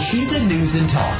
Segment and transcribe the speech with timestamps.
[0.00, 1.12] Washington News and Talk.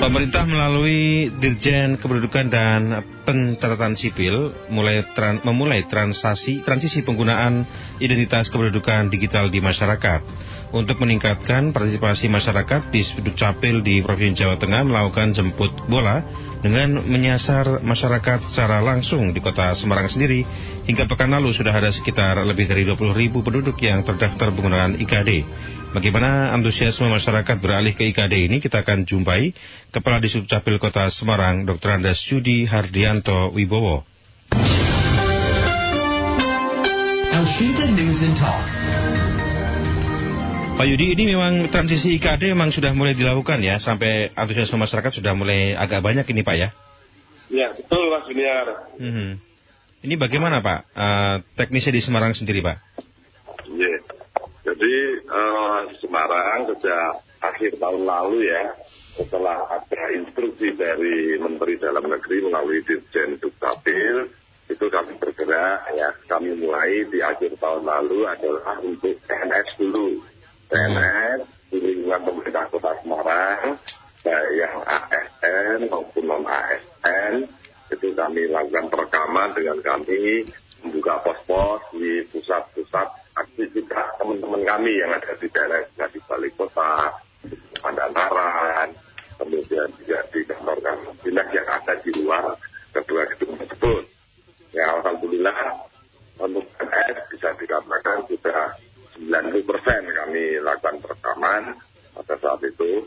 [0.00, 7.68] Pemerintah melalui Dirjen Kependudukan dan Pencatatan Sipil mulai tran, memulai transasi, transisi penggunaan
[8.00, 10.24] identitas kependudukan digital di masyarakat.
[10.68, 13.00] Untuk meningkatkan partisipasi masyarakat di
[13.32, 16.20] Capil di Provinsi Jawa Tengah melakukan jemput bola
[16.60, 20.44] dengan menyasar masyarakat secara langsung di kota Semarang sendiri.
[20.84, 25.30] Hingga pekan lalu sudah ada sekitar lebih dari 20 ribu penduduk yang terdaftar menggunakan IKD.
[25.96, 29.56] Bagaimana antusiasme masyarakat beralih ke IKD ini kita akan jumpai
[29.88, 31.96] Kepala Disubcapil Kota Semarang Dr.
[31.96, 34.04] Andas Yudi Hardianto Wibowo.
[37.58, 38.62] Washington News and Talk.
[40.78, 45.34] Pak Yudi, ini memang transisi IKD memang sudah mulai dilakukan ya, sampai antusiasme masyarakat sudah
[45.34, 46.68] mulai agak banyak ini Pak ya?
[47.50, 48.66] Ya, betul Mas Junior.
[48.94, 49.42] Hmm.
[50.06, 52.78] Ini bagaimana Pak, uh, teknisnya di Semarang sendiri Pak?
[53.74, 53.94] Ya,
[54.70, 54.94] jadi
[55.26, 58.70] uh, Semarang sejak akhir tahun lalu ya,
[59.18, 64.30] setelah ada instruksi dari Menteri Dalam Negeri melalui Dirjen Dukcapil,
[64.70, 70.37] itu kami bergerak ya, kami mulai di akhir tahun lalu adalah untuk PNS dulu.
[70.68, 71.40] PNS
[71.72, 73.80] di lingkungan pemerintah kota Semarang,
[74.20, 77.48] baik yang ASN maupun non-ASN,
[77.88, 80.44] itu kami lakukan perekaman dengan kami
[80.84, 87.16] membuka pos-pos di pusat-pusat aktivitas teman-teman kami yang ada di daerah di balik kota,
[87.48, 87.56] di
[89.38, 92.44] kemudian juga di kantor-kantor dinas yang ada di luar
[92.92, 94.04] kedua gedung tersebut.
[94.74, 95.88] Ya Alhamdulillah
[96.38, 98.76] untuk PNS bisa dikatakan sudah
[99.28, 101.76] 90 persen kami lakukan perekaman
[102.16, 103.04] pada saat itu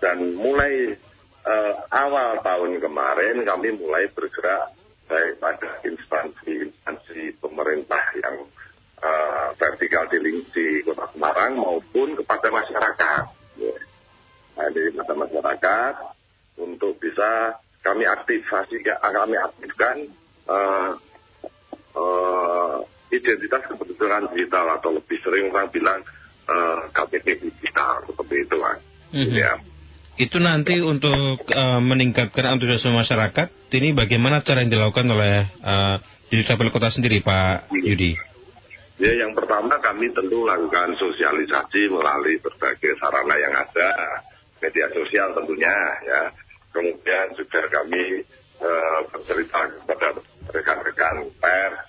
[0.00, 0.96] dan mulai
[1.44, 4.72] uh, awal tahun kemarin kami mulai bergerak
[5.10, 8.46] baik pada instansi-instansi pemerintah yang
[9.02, 10.18] uh, vertikal di,
[10.54, 13.22] di kota Semarang maupun kepada masyarakat.
[14.54, 15.94] Nah, di mata masyarakat
[16.62, 19.96] untuk bisa kami aktifasi, kami aktifkan
[20.46, 20.94] uh,
[23.20, 26.00] identitas kependudukan digital atau lebih sering orang bilang
[26.48, 28.78] uh, KTP digital seperti itu kan.
[29.12, 29.36] Mm-hmm.
[29.36, 29.52] Ya.
[30.20, 35.96] Itu nanti untuk uh, meningkatkan antusiasme masyarakat, ini bagaimana cara yang dilakukan oleh uh,
[36.28, 38.14] Digital Kota sendiri Pak Yudi?
[39.00, 43.88] Ya, yang pertama kami tentu lakukan sosialisasi melalui berbagai sarana yang ada,
[44.60, 45.72] media sosial tentunya
[46.04, 46.20] ya.
[46.70, 48.22] Kemudian juga kami
[48.60, 50.08] uh, bercerita kepada
[50.52, 51.80] rekan-rekan pers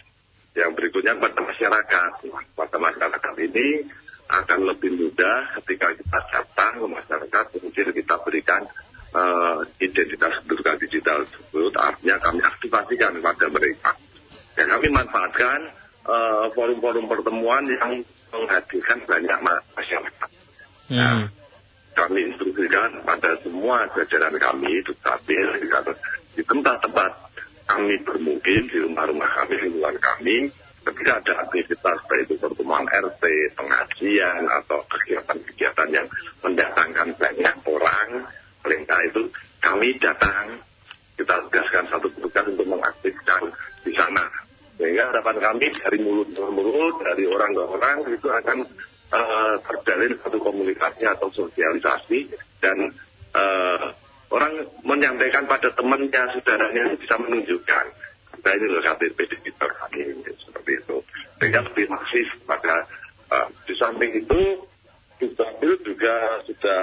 [0.56, 2.12] yang berikutnya pada masyarakat.
[2.56, 3.68] Pada masyarakat ini
[4.32, 8.62] akan lebih mudah ketika kita datang ke masyarakat, kemudian kita berikan
[9.12, 13.92] uh, identitas kependudukan digital tersebut, artinya kami aktifasikan kepada mereka.
[14.56, 15.60] Dan kami manfaatkan
[16.56, 19.40] forum-forum uh, pertemuan yang menghadirkan banyak
[19.76, 20.30] masyarakat.
[20.92, 20.98] Hmm.
[20.98, 21.20] Nah,
[21.92, 25.48] kami instruksikan pada semua jajaran kami, Dukcapil,
[26.32, 27.31] di tempat-tempat
[27.72, 30.52] kami bermukim, di rumah-rumah kami, lingkungan kami,
[30.84, 33.24] ketika ada aktivitas baik itu pertemuan RT,
[33.56, 36.08] pengajian atau kegiatan-kegiatan yang
[36.44, 38.10] mendatangkan banyak orang,
[38.60, 39.32] perintah itu
[39.64, 40.60] kami datang,
[41.16, 43.42] kita tugaskan satu tugas untuk mengaktifkan
[43.88, 44.26] di sana.
[44.76, 48.58] Sehingga harapan kami dari mulut ke mulut, dari orang ke orang itu akan
[49.14, 52.90] uh, terjalin satu komunikasi atau sosialisasi dan
[53.38, 53.94] uh,
[54.32, 57.86] orang menyampaikan pada temannya, saudaranya bisa menunjukkan.
[58.42, 60.98] Nah ini loh KTP digital kami seperti itu.
[61.38, 62.88] Sehingga lebih masif pada
[63.30, 64.66] uh, di samping itu
[65.22, 66.82] Dukcapil juga sudah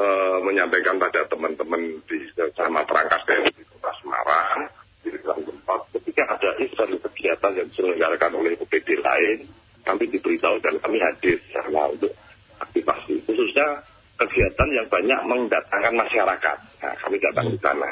[0.00, 2.24] uh, menyampaikan pada teman-teman di
[2.56, 4.64] sama perangkat daerah di kota Semarang
[5.04, 5.80] di tempat.
[5.92, 9.44] Ketika ada event kegiatan yang diselenggarakan oleh UPD lain
[9.84, 12.10] kami diberitahu dan kami hadir sama untuk
[12.58, 13.84] aktivasi khususnya
[14.16, 16.58] kegiatan yang banyak mendatangkan masyarakat.
[16.82, 17.88] Nah kami datang di sana.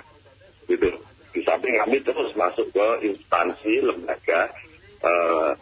[0.65, 0.89] Gitu.
[1.37, 4.49] Di samping kami terus masuk ke instansi lembaga
[5.05, 5.53] uh,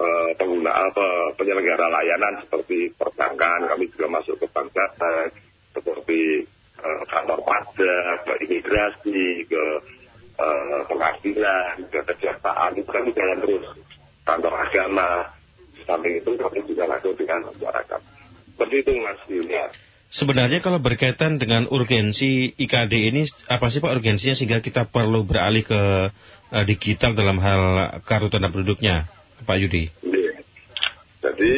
[0.00, 5.28] uh, pengguna apa penyelenggara layanan seperti perbankan kami juga masuk ke bank data
[5.76, 6.46] seperti
[6.80, 9.64] uh, kantor pajak ke imigrasi ke
[10.40, 12.72] uh, pengadilan ke kejaksaan.
[12.78, 13.64] Itu kami jalan terus.
[14.24, 15.28] Kantor agama.
[15.88, 18.00] Samping itu kami juga langsung dengan masyarakat.
[18.52, 19.64] Seperti itu mas Yulia
[20.08, 25.60] Sebenarnya kalau berkaitan dengan urgensi IKD ini, apa sih Pak urgensinya sehingga kita perlu beralih
[25.60, 25.82] ke
[26.48, 29.04] uh, digital dalam hal kartu tanda penduduknya,
[29.44, 29.92] Pak Yudi?
[31.20, 31.54] Jadi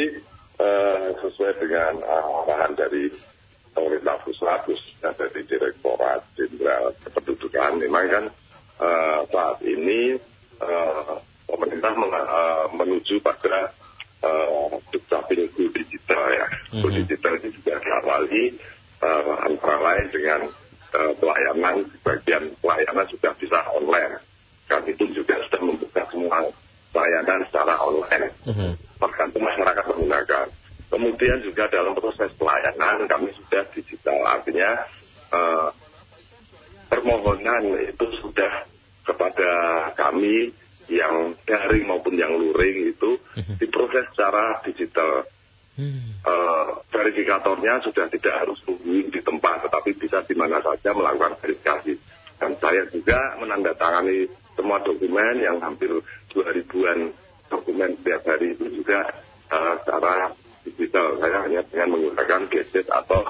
[0.59, 3.15] uh, sesuai dengan arahan dari
[3.71, 4.67] pemerintah pusat,
[4.99, 8.25] dari Direktorat Jenderal Kependudukan, memang kan
[8.83, 10.19] uh, saat ini
[10.59, 12.15] uh, pemerintah men
[12.75, 13.71] menuju pada
[14.23, 16.47] uh, dukcapil go digital ya.
[16.81, 17.05] Go Mhm.
[17.05, 18.45] digital ini juga diawali
[19.01, 20.41] uh, antara lain dengan
[20.97, 24.21] uh, pelayanan, bagian pelayanan sudah bisa online.
[24.71, 26.47] Kami pun juga sudah membuka semua
[26.91, 28.73] pelayanan secara online Mhm.
[29.01, 30.47] tergantung masyarakat menggunakan.
[30.91, 34.75] Kemudian juga dalam proses pelayanan kami sudah digital, artinya
[35.31, 35.69] eh,
[36.91, 38.67] permohonan itu sudah
[39.07, 39.51] kepada
[39.95, 40.51] kami
[40.91, 43.63] yang daring maupun yang luring itu Mhm.
[43.63, 45.25] diproses secara digital.
[45.79, 46.19] Hmm.
[46.21, 51.97] Eh, verifikatornya sudah tidak harus tungguin di tempat, tetapi bisa di mana saja melakukan verifikasi.
[52.37, 54.29] Dan saya juga menandatangani
[54.59, 55.89] semua dokumen yang hampir
[56.35, 57.15] 2000-an
[57.49, 59.09] dokumen setiap hari itu juga
[59.51, 60.35] eh, secara
[60.69, 61.17] digital.
[61.17, 63.25] Saya hanya dengan menggunakan gadget atau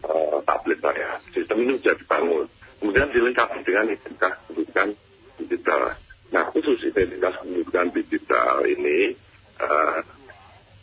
[0.00, 1.20] eh, tablet saya.
[1.36, 2.46] Sistem ini sudah dibangun.
[2.80, 4.88] Kemudian dilengkapi dengan identitas digital.
[6.90, 9.14] Identitas kependudukan digital ini
[9.62, 9.98] eh,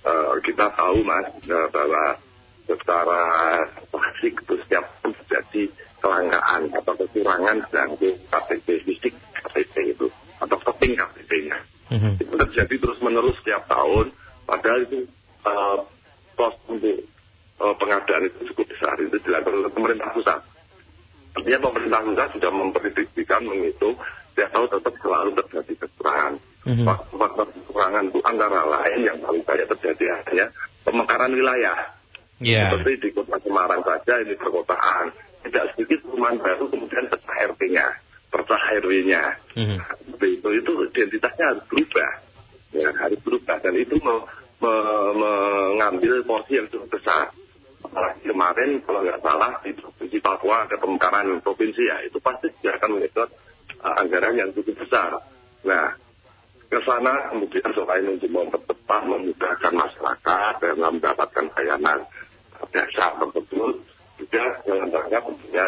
[0.07, 2.15] eh, kita tahu mas eh, bahwa
[2.68, 3.24] secara
[3.92, 10.07] klasik itu setiap terjadi kelangkaan atau kekurangan belangko KTP fisik KTP itu
[10.39, 12.19] atau keping KTP-nya Mhm.
[12.19, 14.12] itu terjadi terus menerus setiap tahun
[14.44, 15.07] padahal itu
[15.48, 15.77] eh,
[16.36, 17.00] pos untuk
[17.63, 20.39] eh, pengadaan itu cukup besar itu dilakukan oleh pemerintah pusat
[21.31, 23.95] artinya pemerintah pusat sudah memprediksikan menghitung
[24.38, 26.34] setiap tahun tetap selalu terjadi kekurangan
[26.69, 26.86] Mhm.
[27.18, 30.45] faktor kekurangan itu antara lain yang paling banyak terjadi hanya
[30.86, 31.98] pemekaran wilayah.
[32.38, 32.69] Ya.
[32.69, 35.10] seperti di kota Semarang saja ini perkotaan.
[35.42, 37.88] Tidak sedikit perumahan baru kemudian pecah RT-nya
[38.30, 39.22] pecah RW-nya
[39.57, 39.78] Mhm.
[40.06, 42.12] seperti itu itu identitasnya harus berubah.
[42.78, 43.57] Ya harus berubah.
[43.66, 44.25] Dan itu me-
[44.62, 47.34] me- mengambil porsi yang cukup besar.
[47.81, 52.06] Apalagi kemarin kalau nggak salah di provinsi Papua ada pemekaran provinsi ya.
[52.06, 53.30] Itu pasti juga akan uh,
[53.83, 55.18] anggaran yang cukup besar
[55.65, 55.94] nah
[56.68, 62.00] ke sana kemudian selain untuk mempercepat memudahkan masyarakat dalam mendapatkan layanan
[62.74, 63.75] dasar tersebut
[64.18, 65.68] juga rangka tentunya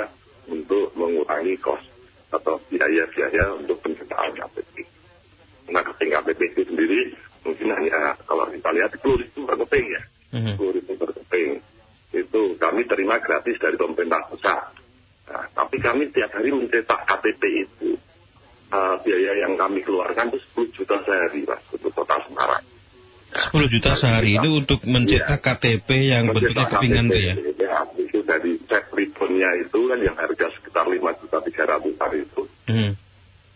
[0.50, 1.81] untuk mengurangi kos
[2.29, 4.85] atau biaya-biaya untuk penciptaan KPP.
[5.69, 7.00] Nah, keping KPP itu sendiri
[7.45, 10.01] mungkin hanya kalau kita lihat 10 ribu per keping ya,
[10.38, 10.53] Mhm.
[10.57, 11.61] 10 ribu per keping.
[12.09, 14.61] Itu kami terima gratis dari pemerintah pusat.
[15.29, 17.89] Nah, tapi kami tiap hari mencetak KTP itu
[18.69, 22.63] eh, biaya yang kami keluarkan itu 10 juta sehari mas untuk kota Semarang.
[23.30, 27.33] 10 juta sehari itu untuk mencetak KTP yang bentuknya kepingan KTP, ya.
[27.62, 32.42] ya, itu dari set ribbonnya itu kan yang harga sekitar 5 juta 300 itu.
[32.66, 32.92] Mhm.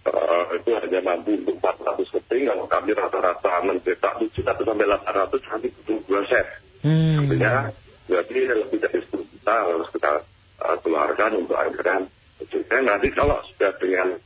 [0.03, 5.67] Eh, itu hanya mampu untuk 400 keping kalau kami rata-rata mencetak 700 sampai 800 kami
[5.79, 6.47] butuh 2 set.
[6.83, 7.23] Hmm.
[7.23, 7.53] Artinya
[8.11, 10.11] berarti lebih dari 10 juta harus kita
[10.59, 12.03] eh, keluarkan untuk anggaran.
[12.43, 14.19] Jadi nanti kalau sudah dengan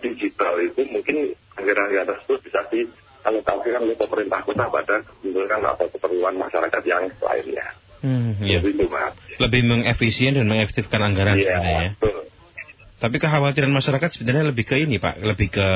[0.00, 6.82] digital itu mungkin anggaran-anggaran tersebut bisa dialokasikan oleh pemerintah kota pada kebutuhan atau keperluan masyarakat
[6.84, 7.66] yang lainnya.
[8.00, 8.64] Hmm, iya.
[8.64, 9.12] Begitu mas.
[9.36, 11.92] Lebih mengefisien dan mengefektifkan anggaran sebenarnya ya.
[12.00, 12.24] betul.
[13.00, 15.68] Tapi kekhawatiran masyarakat sebenarnya lebih ke ini Pak, lebih ke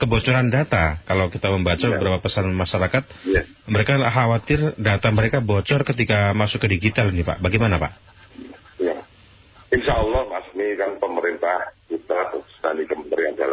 [0.00, 1.04] kebocoran data.
[1.04, 1.92] Kalau kita membaca Iya.
[2.00, 3.44] beberapa pesan masyarakat, Iya.
[3.68, 7.44] mereka khawatir data mereka bocor ketika masuk ke digital ini Pak.
[7.44, 7.92] Bagaimana Pak?
[8.80, 8.96] Ya.
[9.68, 12.88] Insya Allah Mas, ini kan pemerintah kita dan di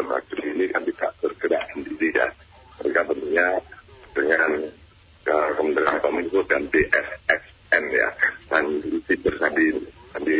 [0.09, 2.27] Negeri ini kan tidak bergerak sendiri ya.
[2.81, 3.47] Mereka tentunya
[4.17, 4.51] dengan
[5.29, 8.09] uh, Kementerian Kominfo dan BSSN ya
[8.49, 8.65] dan
[9.05, 9.65] Siber Sandi
[10.09, 10.35] Sandi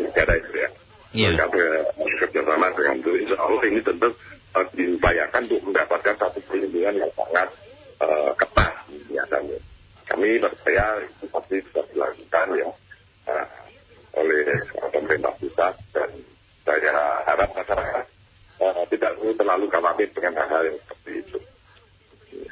[0.00, 0.68] Negara itu ya.
[1.14, 1.28] Iya.
[1.36, 3.10] Mereka ber- bekerja sama dengan itu.
[3.20, 4.08] Insya Allah ini tentu
[4.56, 7.48] uh, diupayakan untuk mendapatkan satu perlindungan yang sangat
[8.00, 8.74] uh, ketat
[9.10, 9.44] ya dan
[10.04, 12.68] kami percaya itu pasti bisa dilakukan ya
[13.30, 13.46] uh,
[14.14, 14.46] oleh
[14.92, 16.10] pemerintah pusat dan
[16.64, 16.92] saya
[17.26, 18.03] harap masyarakat
[19.34, 21.38] terlalu khawatir dengan hal-hal yang seperti itu.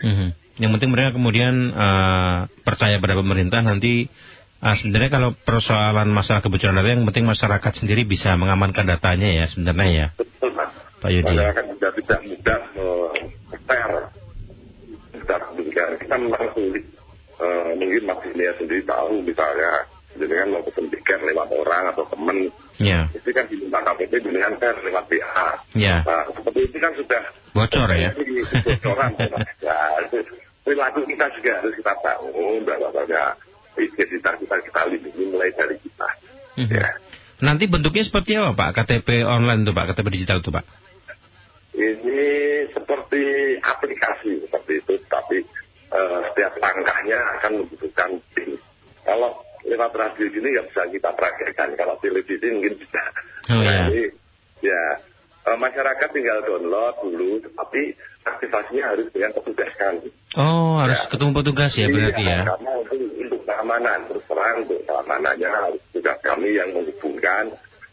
[0.02, 0.28] Mhm.
[0.60, 4.06] Yang penting mereka kemudian eh, percaya pada pemerintah nanti
[4.62, 9.44] eh, sebenarnya kalau persoalan masalah kebocoran data yang penting masyarakat sendiri bisa mengamankan datanya ya
[9.48, 10.70] sebenarnya ya Betul Mas.
[11.02, 11.34] Pak Yudi.
[11.34, 12.60] Masyarakat juga tidak mudah
[15.72, 15.96] men-share.
[15.98, 16.84] Kita memang sulit.
[17.42, 22.52] Eh, mungkin Mas Dunia sendiri tahu misalnya dengan mau pesen tiket lewat orang atau teman
[22.80, 25.48] Ya, itu kan diminta KPP dengan share lewat WA.
[25.76, 27.20] ya Nah, seperti itu kan sudah
[27.52, 28.10] bocor ya.
[28.16, 29.12] Ini kebocoran.
[29.66, 29.76] ya,
[30.08, 30.18] itu
[30.64, 33.36] perilaku kita juga harus kita bangun bahwasanya
[33.76, 36.08] identitas kita kita lindungi mulai dari kita.
[36.56, 36.72] Mhm.
[36.72, 36.88] Ya.
[37.42, 38.70] Nanti bentuknya seperti apa Pak?
[38.82, 40.64] KTP online tuh Pak, KTP digital tuh Pak.
[41.72, 42.24] Ini
[42.70, 43.22] seperti
[43.58, 45.42] aplikasi seperti itu, tapi
[45.92, 48.56] eh, setiap langkahnya akan membutuhkan PIN.
[49.02, 53.02] Kalau lewat radio ini nggak bisa kita praktekkan, kalau televisi mungkin bisa.
[53.50, 53.90] Oh, ya.
[53.90, 54.10] ini
[54.62, 54.82] ya
[55.50, 60.08] eh, masyarakat tinggal download dulu, tapi aktivasinya harus dengan petugas kami.
[60.38, 61.08] Oh, harus Ya.
[61.10, 62.42] ketemu petugas ya berarti Iya, ya.
[62.46, 67.44] Karena untuk, untuk keamanan, terus terang untuk keamanannya harus juga kami yang menghubungkan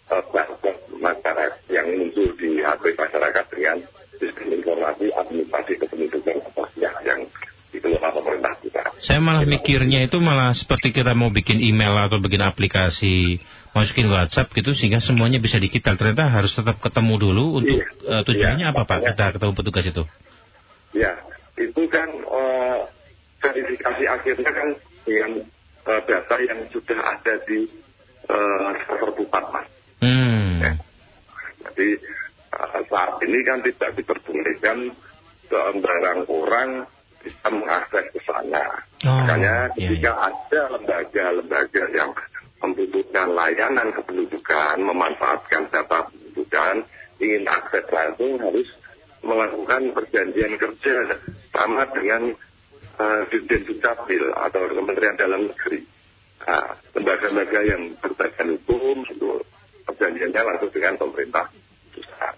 [0.09, 3.77] bahasa masyarakat yang muncul di HP masyarakat dengan
[4.17, 6.35] sistem informasi administrasi kependudukan
[6.81, 7.21] ya, yang
[7.69, 8.81] dikelola pemerintah kita.
[8.99, 13.37] Saya malah mikirnya itu malah seperti kita mau bikin email atau bikin aplikasi
[13.71, 15.95] masukin WhatsApp gitu sehingga semuanya bisa digital.
[15.95, 17.85] Ternyata harus tetap ketemu dulu untuk Iya.
[18.19, 18.99] eh, tujuannya Iya, apa Pak?
[19.05, 20.03] Kita ketemu petugas itu.
[20.97, 21.13] Ya,
[21.55, 22.77] itu kan eh,
[23.39, 24.67] verifikasi akhirnya kan
[25.05, 25.31] dengan
[25.85, 27.69] eh, data yang sudah ada di
[28.25, 29.67] eh, server Bupat, Mas.
[30.01, 30.57] Hmm.
[30.65, 30.71] Ya.
[31.69, 31.89] Jadi
[32.49, 34.77] eh, saat ini kan tidak diperbolehkan
[35.45, 36.69] sembarang orang
[37.23, 38.65] bisa mengakses ke sana.
[39.05, 42.11] Oh, Makanya iya, ketika ada lembaga-lembaga yang
[42.59, 46.75] membutuhkan layanan kependudukan, memanfaatkan data kependudukan,
[47.19, 48.69] ingin akses langsung harus
[49.19, 50.95] melakukan perjanjian kerja
[51.51, 52.31] sama dengan
[52.99, 55.83] uh, Dirjen Dukcapil atau Kementerian Dalam Negeri.
[56.47, 59.43] Nah, lembaga-lembaga yang berbadan hukum itu
[59.83, 61.45] perjanjiannya langsung dengan pemerintah
[61.91, 62.35] pusat.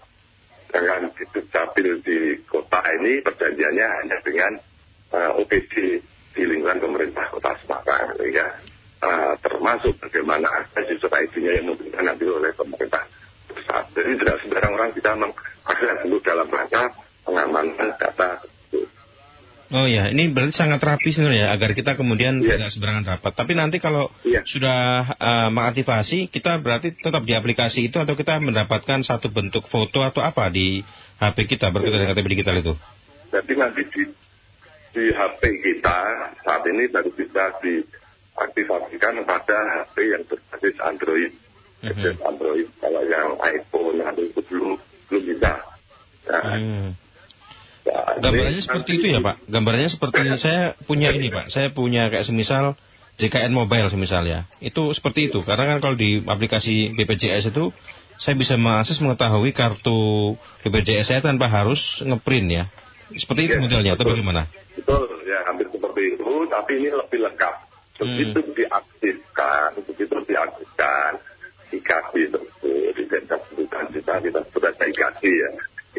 [0.66, 2.18] Sedangkan di Dukcapil di
[2.50, 4.52] kota ini perjanjiannya hanya dengan
[5.12, 6.00] uh, OPD
[6.32, 8.16] di lingkungan pemerintah kota Semarang.
[8.16, 8.46] Sehingga
[9.04, 13.04] uh, termasuk bagaimana akses user ID-nya yang memberikan nanti oleh pemerintah
[13.46, 13.84] pusat.
[13.94, 16.82] Jadi tidak sembarang orang bisa mengakses dulu dalam rangka
[17.22, 18.42] pengamanan data.
[19.72, 22.60] Oh ya, ini berarti sangat rapi sebenarnya agar kita kemudian Iya.
[22.60, 23.32] tidak seberangan rapat.
[23.32, 24.44] Tapi nanti kalau Iya.
[24.44, 24.80] sudah
[25.16, 30.20] eh, mengaktifasi, kita berarti tetap di aplikasi itu atau kita mendapatkan satu bentuk foto atau
[30.20, 30.84] apa di
[31.16, 32.72] HP kita berkaitan dengan KTP digital itu?
[33.32, 34.02] Jadi nanti di,
[34.92, 35.98] di HP kita
[36.44, 41.32] saat ini baru bisa diaktifasikan pada HP yang berbasis Android.
[41.82, 41.88] Mhm.
[41.88, 42.66] Berbasis Android.
[42.78, 44.76] Kalau yang iPhone atau itu belum
[45.08, 45.52] belum bisa.
[46.22, 46.88] Nah, Hmm.
[47.82, 49.36] nah, Gambarannya ini seperti nanti- itu ya Pak?
[49.50, 52.78] Gambarannya seperti saya punya ini Pak, saya punya kayak semisal
[53.18, 54.48] JKN Mobile semisal ya.
[54.62, 57.68] Itu seperti itu, karena kan kalau di aplikasi BPJS itu
[58.16, 60.32] saya bisa mengakses mengetahui kartu
[60.62, 62.64] BPJS saya tanpa harus ngeprint ya.
[63.18, 64.12] Seperti itu Iya, modelnya atau betul.
[64.16, 64.42] bagaimana?
[64.76, 67.54] Betul, ya hampir seperti itu, tapi ini lebih lengkap.
[68.02, 71.12] Begitu diaktifkan, begitu diaktifkan,
[71.72, 75.50] IKB tersebut, di kependudukan kita, kita sudah IKB ya,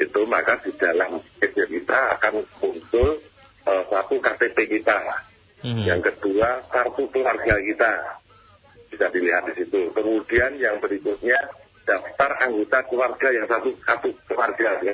[0.04, 3.10] itu maka di dalam media kita akan muncul
[3.64, 5.00] eh, satu KTP kita,
[5.64, 5.80] Hmm.
[5.88, 8.20] yang kedua kartu keluarga kita,
[8.92, 9.88] bisa dilihat di situ.
[9.96, 11.40] Kemudian yang berikutnya
[11.88, 14.94] daftar anggota keluarga yang satu satu keluarga ya.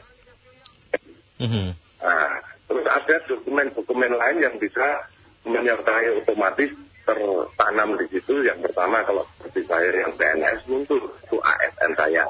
[1.41, 1.73] Mhm.
[1.99, 5.03] Nah, terus ada dokumen-dokumen lain yang bisa
[5.43, 6.71] menyertai otomatis
[7.03, 8.45] tertanam di situ.
[8.45, 12.25] Yang pertama kalau seperti saya yang PNS muncul itu ASN saya.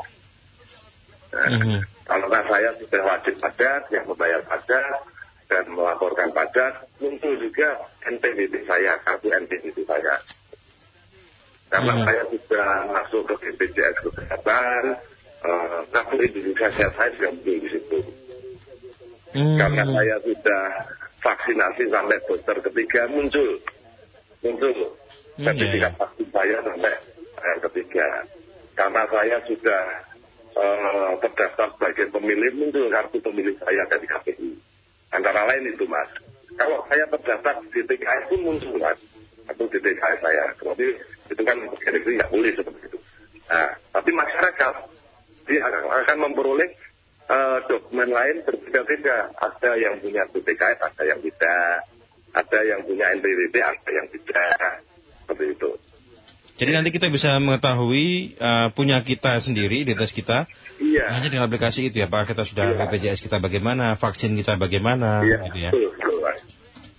[1.30, 1.80] Nah, Mhm.
[2.10, 5.06] Kalau saya sudah wajib pajak, yang membayar pajak
[5.46, 10.18] dan melaporkan pajak, muncul juga NPWP saya, kartu NPWP saya.
[11.70, 12.06] Karena Mhm.
[12.10, 14.84] saya sudah masuk ke BPJS Kesehatan,
[15.46, 17.98] eh, kartu Indonesia Sehat saya juga muncul di situ.
[19.30, 19.58] Hmm.
[19.62, 20.64] Karena saya sudah
[21.22, 23.50] vaksinasi sampai booster ketiga muncul.
[24.42, 24.78] Muncul.
[25.38, 26.00] Hmm, Sertifikat iya, iya.
[26.02, 26.94] vaksin saya sampai
[27.40, 28.08] yang ketiga.
[28.74, 29.84] Karena saya sudah
[30.56, 34.50] eh, terdaftar sebagai pemilih muncul kartu pemilih saya dari KPU.
[35.14, 36.10] Antara lain itu mas.
[36.58, 39.00] Kalau saya terdaftar di TKS pun muncul mas.
[39.46, 40.46] Atau di TKS saya.
[40.58, 40.88] Berarti
[41.30, 43.00] itu kan negeri nggak boleh seperti itu.
[43.50, 44.74] Nah, tapi masyarakat
[45.50, 46.70] dia akan memperoleh
[47.30, 49.30] eh, dokumen lain berbeda-beda.
[49.38, 51.86] Ada yang punya BPKS, ada yang tidak.
[52.30, 54.86] Ada yang punya NPWP, ada yang tidak.
[55.26, 55.72] Seperti itu.
[56.60, 60.44] Jadi nanti kita bisa mengetahui uh, punya kita sendiri, identitas kita,
[60.76, 61.08] Iya.
[61.08, 62.36] hanya dengan aplikasi itu ya Pak.
[62.36, 62.84] Kita sudah Iya.
[62.84, 65.72] BPJS kita bagaimana, vaksin kita bagaimana, Iya, gitu ya.
[65.72, 66.20] betul, betul.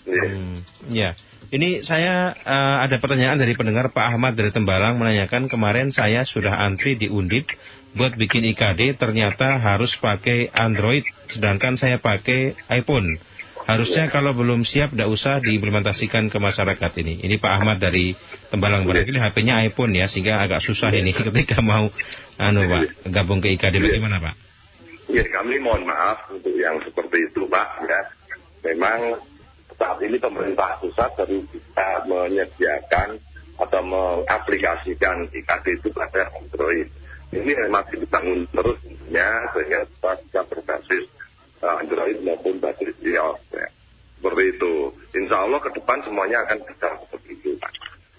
[0.06, 1.12] Hmm, ya.
[1.50, 6.62] Ini saya eh, ada pertanyaan dari pendengar Pak Ahmad dari Tembalang menanyakan kemarin saya sudah
[6.62, 7.50] antri di Undip
[7.98, 11.02] buat bikin IKD ternyata harus pakai Android
[11.34, 13.18] sedangkan saya pakai iPhone.
[13.66, 17.22] Harusnya kalau belum siap tidak usah diimplementasikan ke masyarakat ini.
[17.22, 18.14] Ini Pak Ahmad dari
[18.50, 21.86] Tembalang barangkali HP-nya iPhone ya sehingga agak susah ini ketika mau
[22.38, 24.34] anu Pak gabung ke IKD bagaimana Pak?
[25.10, 28.00] Ya kami mohon maaf untuk yang seperti itu Pak ya.
[28.70, 29.18] Memang
[29.80, 33.16] saat ini pemerintah pusat baru bisa menyediakan
[33.56, 36.84] atau mengaplikasikan IKD itu pada Android.
[37.32, 39.80] Ini masih dibangun terus tentunya sehingga
[40.20, 41.04] bisa berbasis
[41.64, 43.68] uh, Android maupun basis iOS ya.
[44.20, 44.74] Seperti itu.
[45.16, 47.50] Insya Allah ke depan semuanya akan bisa seperti itu.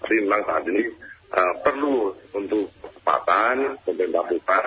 [0.02, 0.90] Tapi memang saat ini
[1.30, 4.64] uh, perlu untuk kecepatan pemerintah pusat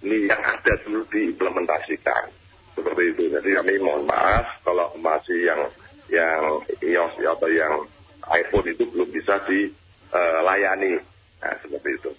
[0.00, 2.24] ini yang ada dulu diimplementasikan
[2.72, 3.22] seperti itu.
[3.34, 5.60] Jadi kami mohon maaf kalau masih yang
[6.08, 7.84] yang iOS atau yang
[8.28, 11.00] iPhone itu belum bisa dilayani.
[11.38, 12.10] Nah, seperti itu.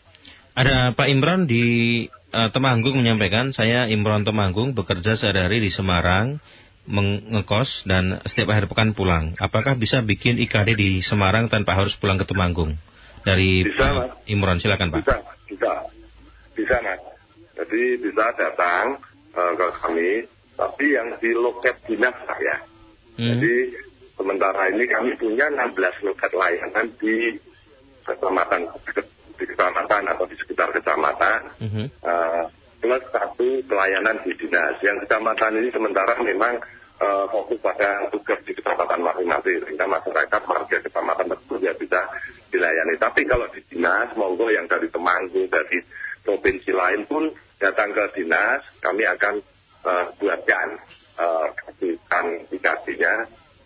[0.55, 1.65] Ada Pak Imron di
[2.33, 6.41] uh, Temanggung menyampaikan, saya Imron Temanggung bekerja sehari-hari di Semarang,
[6.89, 9.37] mengekos dan setiap akhir pekan pulang.
[9.37, 12.75] Apakah bisa bikin IKD di Semarang tanpa harus pulang ke Temanggung?
[13.23, 14.11] Dari bisa, Mas.
[14.31, 14.99] Imron, silakan Pak.
[15.03, 15.15] Bisa,
[15.45, 15.71] bisa,
[16.55, 17.01] bisa Mas.
[17.59, 18.99] Jadi bisa datang
[19.35, 20.11] uh, ke kami,
[20.55, 22.57] tapi yang di loket dinas ya.
[23.15, 23.27] Hmm.
[23.35, 23.53] Jadi
[24.19, 27.33] sementara ini kami punya 16 loket layanan di
[28.03, 28.61] kecamatan
[29.39, 31.39] di kecamatan atau di sekitar kecamatan.
[31.63, 31.87] Hmm.
[32.03, 32.43] Uh,
[32.79, 34.75] plus satu pelayanan di dinas.
[34.83, 36.59] Yang kecamatan ini sementara memang
[36.99, 41.99] uh, fokus pada tugas di kecamatan masing-masing sehingga masyarakat warga kecamatan tersebut ya bisa
[42.51, 42.95] dilayani.
[42.99, 45.79] Tapi kalau di dinas, monggo yang dari Temanggung, dari
[46.23, 49.43] provinsi lain pun datang ke dinas, kami akan
[49.83, 50.67] uh, buatkan
[51.19, 53.13] aplikasinya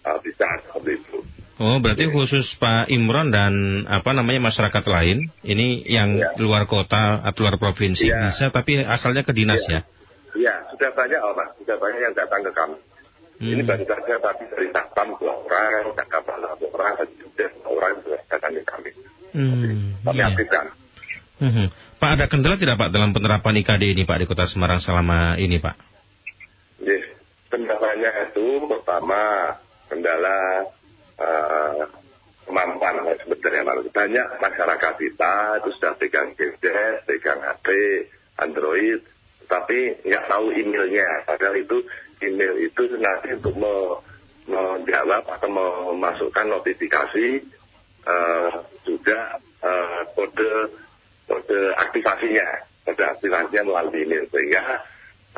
[0.06, 1.18] uh, bisa seperti itu.
[1.62, 6.34] Oh, berarti khusus Pak Imron dan apa namanya masyarakat lain, ini yang ya.
[6.42, 8.34] luar kota atau luar provinsi ya.
[8.34, 9.86] bisa, tapi asalnya ke dinas ya?
[10.34, 12.78] Ya, sudah banyak orang, sudah banyak yang datang ke kami.
[13.38, 13.54] Hmm.
[13.54, 18.22] Ini baru saja tapi dari Satpam dua orang, Jakarta satu orang, dan juga orang sudah
[18.34, 18.90] datang ke kami.
[19.38, 19.94] Hmm.
[20.02, 20.28] Kami iya.
[20.34, 20.66] aktifkan.
[21.38, 21.68] Hmm.
[22.02, 25.62] Pak ada kendala tidak Pak dalam penerapan IKD ini Pak di Kota Semarang selama ini
[25.62, 25.93] Pak?
[27.94, 29.54] Kendalanya itu pertama
[29.86, 30.66] kendala
[31.22, 31.86] uh,
[32.42, 33.70] kemampuan sebenarnya.
[33.94, 37.70] Banyak masyarakat kita itu sudah pegang gadget, pegang HP,
[38.42, 38.98] Android,
[39.46, 41.06] tapi nggak tahu emailnya.
[41.30, 41.86] Padahal itu
[42.26, 44.02] email itu nanti untuk me,
[44.50, 47.46] menjawab atau memasukkan notifikasi
[48.10, 48.58] uh,
[48.90, 50.82] juga uh, kode
[51.30, 52.58] kode aktivasinya,
[52.90, 54.26] kode aktivasinya melalui email.
[54.34, 54.82] Sehingga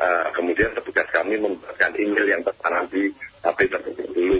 [0.00, 3.12] uh, kemudian petugas kami membuatkan email yang tertanam di
[3.44, 4.38] HP tersebut dulu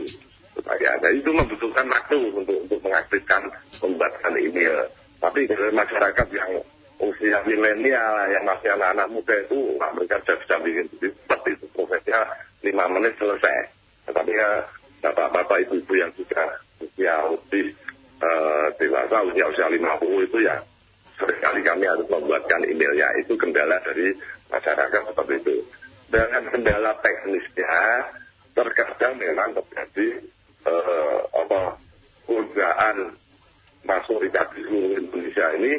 [0.57, 3.43] supaya nah itu membutuhkan waktu untuk untuk mengaktifkan
[3.81, 4.89] membuatkan email.
[5.17, 6.51] Tapi dari masyarakat yang
[6.97, 12.21] usia milenial yang masih anak-anak muda itu mereka sudah bisa bikin seperti itu prosesnya
[12.65, 13.69] lima menit selesai.
[14.09, 14.49] Tetapi ya
[15.05, 16.47] bapak-bapak ibu-ibu yang sudah
[16.81, 17.67] usia lebih
[18.25, 20.57] uh, dewasa usia usia 50 itu ya
[21.17, 23.09] sering kali kami harus membuatkan emailnya.
[23.21, 24.17] Itu kendala dari
[24.51, 25.57] masyarakat seperti itu
[26.11, 27.77] dengan kendala teknisnya
[28.55, 30.23] terkadang memang terjadi
[30.65, 31.77] uh, apa
[32.25, 32.99] perusahaan
[33.87, 34.31] masuk di
[34.67, 35.73] seluruh Indonesia ini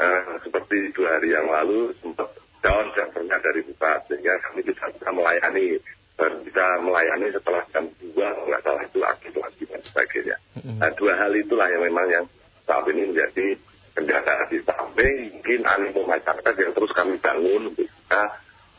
[0.00, 2.28] uh, seperti dua hari yang lalu sempat
[2.64, 5.76] down servernya dari pusat sehingga kami bisa, bisa melayani
[6.14, 10.36] baru bisa melayani setelah jam dua nggak salah itu aktif lagi dan sebagainya.
[10.78, 12.24] Nah, dua hal itulah yang memang yang
[12.64, 13.58] saat ini menjadi
[13.94, 18.20] kendala di samping mungkin animo masyarakat yang terus kami bangun untuk bisa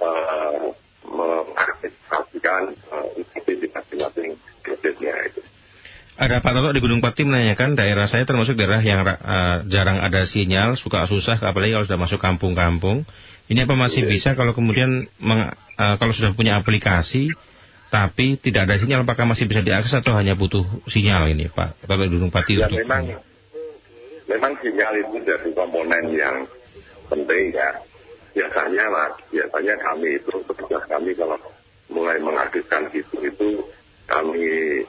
[0.04, 0.74] uh,
[1.08, 3.08] mengaktifkan uh,
[3.46, 5.42] di masing-masing gadgetnya itu.
[6.16, 10.24] Ada Pak Toto di Gunung Pati menanyakan daerah saya termasuk daerah yang uh, jarang ada
[10.24, 13.04] sinyal, suka susah, apalagi kalau sudah masuk kampung-kampung.
[13.52, 14.12] Ini apa masih iya.
[14.16, 17.30] bisa kalau kemudian meng, uh, kalau sudah punya aplikasi
[17.94, 22.04] tapi tidak ada sinyal, apakah masih bisa diakses atau hanya butuh sinyal ini Pak Toto
[22.08, 22.58] di Gunung Pati?
[22.58, 23.22] Ya, memang,
[24.26, 26.38] memang sinyal itu jadi komponen yang
[27.10, 27.70] penting ya.
[28.36, 31.40] Biasanya lah, biasanya kami itu petugas kami kalau
[31.88, 33.64] mulai mengaktifkan itu itu
[34.10, 34.84] kami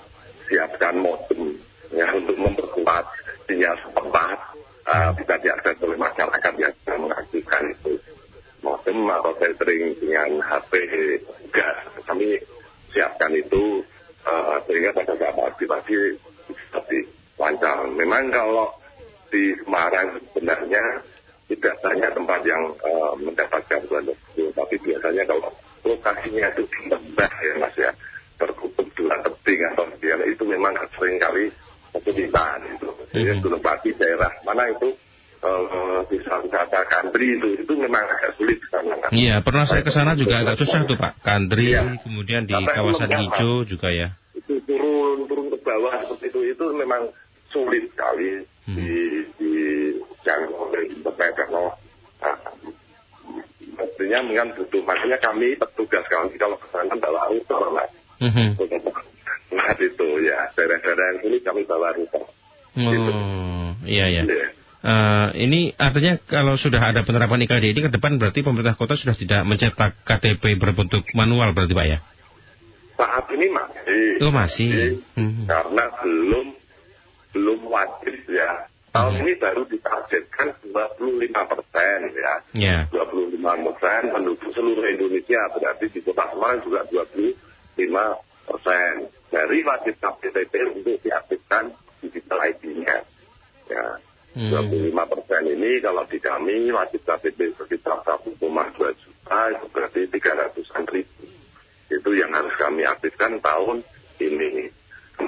[0.51, 1.55] siapkan modem
[1.95, 3.05] ya untuk memperkuat
[3.47, 4.39] sinyal setempat
[4.91, 7.93] uh, bisa diakses oleh masyarakat yang sedang mengaktifkan itu
[8.65, 10.73] modem atau filtering dengan HP
[11.55, 12.35] gas kami
[12.91, 13.85] siapkan itu
[14.27, 16.19] uh, sehingga pada saat aktivasi
[16.49, 16.99] seperti
[17.37, 17.87] lancar.
[17.93, 18.73] Memang kalau
[19.31, 20.85] di Semarang sebenarnya
[21.47, 25.51] tidak banyak tempat yang uh, mendapatkan bantuan tersebut, tapi biasanya kalau
[25.87, 27.91] lokasinya itu di lembah ya mas ya,
[28.35, 31.45] tertutup dua tebing atau sekian itu memang sering kali
[31.95, 32.89] kesulitan itu.
[33.15, 33.63] Jadi mm -hmm.
[33.63, 34.91] Pati daerah mana itu
[35.43, 38.95] uh, bisa wisata country itu itu memang agak sulit di sana.
[39.11, 41.23] Iya, pernah saya ke sana juga agak susah tuh Pak.
[41.23, 41.97] Country, iya.
[42.03, 44.09] kemudian di Sampai kawasan hijau juga ya.
[44.35, 47.03] Itu turun turun ke bawah seperti itu itu memang
[47.51, 48.45] sulit sekali.
[48.67, 48.91] Di
[49.39, 49.53] di
[50.27, 51.63] jangkau oleh internet karena
[52.19, 52.37] nah,
[53.79, 58.49] mestinya mungkin butuh makanya kami petugas kami kalau ke sana bawa router lah Mm-hmm.
[59.53, 62.25] Nah itu ya daerah-daerah yang sulit kami bawa router.
[62.77, 63.13] Gitu.
[63.89, 64.23] iya iya.
[64.25, 64.51] Yeah.
[64.87, 69.17] Uh, ini artinya kalau sudah ada penerapan IKD ini ke depan berarti pemerintah kota sudah
[69.17, 71.99] tidak mencetak KTP berbentuk manual berarti Pak ya?
[72.97, 74.05] Saat ini masih.
[74.25, 74.69] Oh masih.
[74.73, 75.45] masih hmm.
[75.49, 76.47] Karena belum
[77.37, 78.65] belum wajib ya
[78.97, 79.23] Tahun Hmm.
[79.29, 82.35] ini baru ditargetkan 25 persen ya.
[82.57, 82.79] Ya.
[82.89, 88.17] 25 persen penduduk seluruh Indonesia berarti di kota Semarang juga 25
[88.49, 88.93] persen
[89.29, 92.97] dari wajib KTP untuk diaktifkan digital ID-nya.
[93.69, 93.85] Ya.
[94.33, 94.65] Hmm.
[94.65, 98.41] 25 persen ini kalau di kami wajib KTP sekitar 1,2
[98.97, 101.25] juta itu berarti 300-an ribu.
[101.93, 103.85] Itu yang harus kami aktifkan tahun
[104.25, 104.73] ini.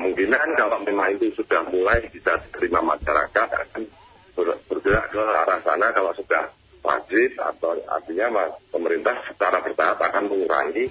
[0.08, 3.84] Kemungkinan kalau memang itu sudah mulai bisa diterima masyarakat akan
[4.32, 6.48] ber- bergerak ke arah sana kalau sudah
[6.80, 10.88] wajib atau artinya pemerintah secara bertahap akan mengurangi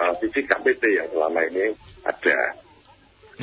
[0.00, 1.76] uh, sisi KTP yang selama ini
[2.08, 2.56] ada.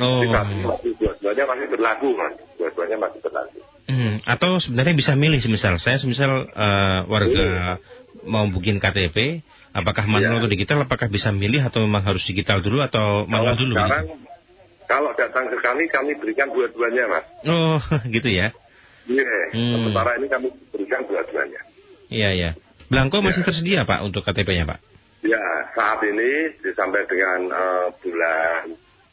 [0.02, 0.26] Oh.
[0.26, 3.62] Masih dua-duanya masih berlaku mas, dua-duanya masih berlaku.
[3.86, 7.78] Hmm, atau sebenarnya bisa milih semisal saya semisal eh, warga
[8.26, 10.42] mau bikin KTP, apakah manual Iya.
[10.42, 13.78] atau digital, apakah bisa milih atau memang harus digital dulu atau manual dulu?
[13.78, 14.31] sekarang?
[14.86, 17.24] Kalau datang ke kami kami berikan dua-duanya mas.
[17.44, 17.78] Oh,
[18.14, 18.50] gitu ya.
[19.02, 19.72] Iya, Hmm.
[19.74, 21.60] sementara ini kami berikan dua-duanya.
[22.06, 22.50] Iya, iya.
[22.86, 23.46] Belangko masih Ya.
[23.48, 24.78] tersedia Pak untuk KTP-nya Pak?
[25.22, 25.42] Ya,
[25.72, 28.62] saat ini sampai dengan eh, bulan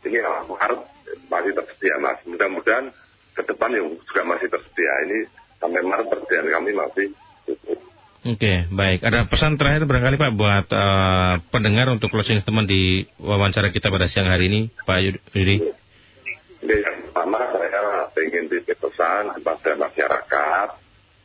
[0.05, 0.81] ini ya, Maret
[1.27, 2.17] masih tersedia mas.
[2.25, 2.89] Mudah-mudahan
[3.33, 4.93] ke depan yang juga masih tersedia.
[5.09, 5.17] Ini
[5.57, 7.07] sampai Maret persediaan kami masih
[7.45, 7.79] cukup.
[8.19, 8.99] Oke, baik.
[8.99, 14.11] Ada pesan terakhir barangkali Pak buat eh, pendengar untuk closing statement di wawancara kita pada
[14.11, 14.99] siang hari ini, Pak
[15.31, 15.57] Yudi.
[16.59, 20.67] Yang pertama saya ingin titip pesan kepada masyarakat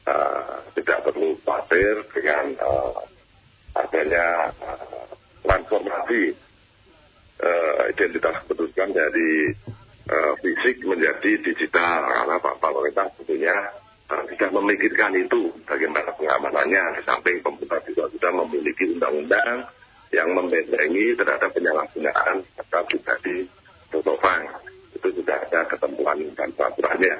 [0.06, 2.98] eh, tidak perlu khawatir dengan eh,
[3.74, 5.10] adanya eh,
[5.42, 6.30] transformasi
[7.42, 9.50] eh, identitas kependudukan dari
[10.14, 17.80] eh, fisik menjadi digital karena Pak pemerintah tentunya tidak memikirkan itu bagaimana pengamanannya samping pemerintah
[17.88, 19.64] juga sudah memiliki undang-undang
[20.12, 23.48] yang membentengi terhadap penyalahgunaan data pribadi
[23.90, 24.44] Totofang
[24.94, 27.16] itu sudah ada ketentuan dan peraturannya.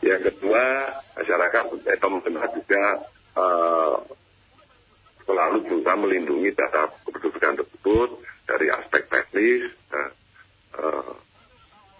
[0.00, 0.64] Yang kedua,
[1.18, 2.84] masyarakat eh, pemerintah juga
[3.36, 3.96] eh,
[5.26, 8.08] selalu berusaha melindungi data kependudukan tersebut
[8.46, 9.70] dari aspek teknis.
[9.94, 10.10] eh,
[10.78, 11.12] eh,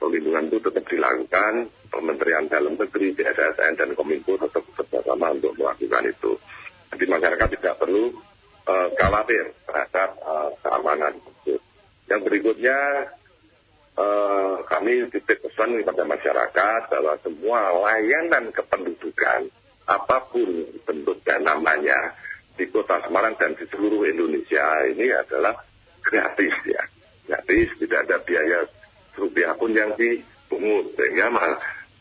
[0.00, 6.32] Pelindungan itu tetap dilakukan, Kementerian Dalam Negeri, BSSN, dan Kominfo tetap bekerjasama untuk melakukan itu.
[6.96, 8.08] Jadi masyarakat tidak perlu
[8.64, 11.14] eh, khawatir terhadap eh, keamanan.
[12.08, 12.78] Yang berikutnya,
[14.00, 19.52] eh, kami titip pesan kepada masyarakat bahwa semua layanan kependudukan,
[19.84, 20.48] apa pun
[20.88, 22.16] bentuk dan namanya,
[22.56, 25.60] di kota Semarang dan di seluruh Indonesia ini adalah
[26.00, 26.82] gratis ya.
[27.28, 28.64] Gratis, tidak ada biaya
[29.20, 30.96] rupiah pun yang dipungut.
[30.96, 31.60] Sehingga ma-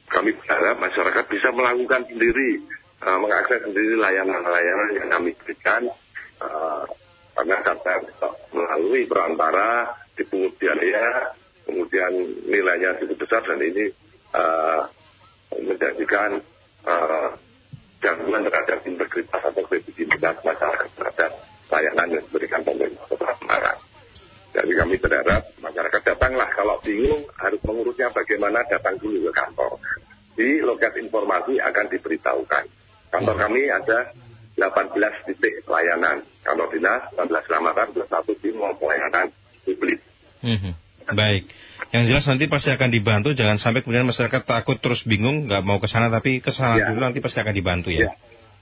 [0.10, 2.64] kami berharap masyarakat bisa melakukan sendiri,
[3.04, 5.84] eh, mengakses sendiri layanan-layanan yang kami berikan.
[6.40, 6.84] eh,
[7.36, 7.94] karena kata
[8.56, 11.36] melalui perantara dipungut biaya,
[11.68, 12.12] kemudian
[12.48, 13.92] nilainya cukup besar dan ini
[14.36, 14.82] eh,
[15.60, 16.40] menjadikan
[18.00, 21.32] gangguan terhadap integritas atau kredibilitas masyarakat terhadap
[21.70, 23.80] layanan yang diberikan pemerintah kota Semarang.
[24.50, 29.78] Jadi kami berharap masyarakat datanglah kalau bingung harus mengurusnya bagaimana datang dulu ke kantor.
[30.34, 32.66] Di loket informasi akan diberitahukan.
[33.14, 34.10] Kantor kami ada
[34.58, 36.26] 18 titik layanan.
[36.42, 39.30] Kantor dinas, 18 kecamatan, plus satu tim pelayanan
[39.64, 40.00] publik.
[40.42, 40.72] Mhm.
[41.14, 41.50] Baik.
[41.90, 45.82] Yang jelas nanti pasti akan dibantu, jangan sampai kemudian masyarakat takut terus bingung, nggak mau
[45.82, 46.94] ke sana, tapi ke sana Ya.
[46.94, 48.06] dulu nanti pasti akan dibantu ya.
[48.06, 48.12] Ya.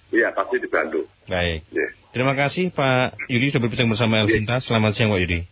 [0.08, 1.04] Iya, pasti dibantu.
[1.28, 1.67] Baik.
[1.76, 1.88] Ya.
[2.15, 4.63] Terima kasih Pak Yudi sudah berbincang bersama Elvinta.
[4.63, 5.43] Selamat siang Pak Yudi.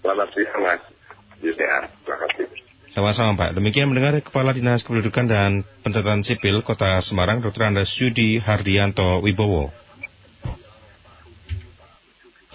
[0.00, 0.82] Selamat siang, Mas.
[1.44, 2.46] Ya, terima kasih.
[2.96, 3.60] Sama-sama Pak.
[3.60, 5.50] Demikian mendengar Kepala Dinas Kependudukan dan
[5.84, 7.68] Pencatatan Sipil Kota Semarang, Dr.
[7.68, 9.68] Andes Yudi Hardianto Wibowo.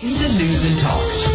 [0.02, 1.31] Into News and Talk.